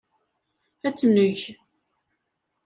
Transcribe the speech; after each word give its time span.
Ad 0.87 0.95
tt-neg. 0.95 1.39